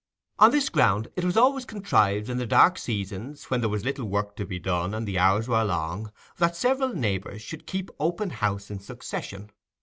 [0.39, 4.05] On this ground it was always contrived in the dark seasons, when there was little
[4.05, 8.31] work to be done, and the hours were long, that several neighbours should keep open
[8.31, 9.51] house in succession.